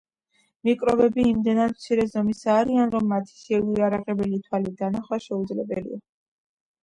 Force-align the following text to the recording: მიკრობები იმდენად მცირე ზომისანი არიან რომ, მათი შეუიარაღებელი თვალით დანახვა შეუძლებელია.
მიკრობები 0.67 1.25
იმდენად 1.31 1.73
მცირე 1.73 2.05
ზომისანი 2.13 2.55
არიან 2.61 2.93
რომ, 2.95 3.05
მათი 3.13 3.37
შეუიარაღებელი 3.41 4.41
თვალით 4.49 4.81
დანახვა 4.83 5.19
შეუძლებელია. 5.27 6.01